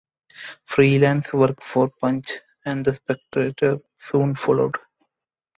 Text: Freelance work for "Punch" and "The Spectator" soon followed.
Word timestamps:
Freelance 0.65 1.31
work 1.31 1.61
for 1.61 1.87
"Punch" 2.01 2.31
and 2.65 2.83
"The 2.83 2.93
Spectator" 2.93 3.77
soon 3.95 4.33
followed. 4.33 4.77